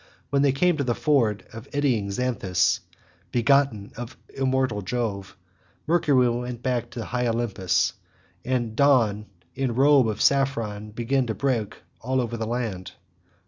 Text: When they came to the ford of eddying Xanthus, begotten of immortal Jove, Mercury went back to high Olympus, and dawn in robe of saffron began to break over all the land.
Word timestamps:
When 0.31 0.41
they 0.41 0.51
came 0.51 0.77
to 0.77 0.83
the 0.83 0.95
ford 0.95 1.45
of 1.53 1.69
eddying 1.73 2.09
Xanthus, 2.09 2.79
begotten 3.31 3.91
of 3.95 4.17
immortal 4.35 4.81
Jove, 4.81 5.37
Mercury 5.85 6.27
went 6.27 6.63
back 6.63 6.89
to 6.89 7.05
high 7.05 7.27
Olympus, 7.27 7.93
and 8.43 8.75
dawn 8.75 9.27
in 9.53 9.75
robe 9.75 10.07
of 10.07 10.19
saffron 10.19 10.89
began 10.89 11.27
to 11.27 11.35
break 11.35 11.83
over 12.03 12.21
all 12.23 12.27
the 12.27 12.47
land. 12.47 12.93